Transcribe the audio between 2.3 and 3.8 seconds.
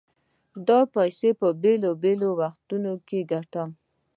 وختونو کې ګټم.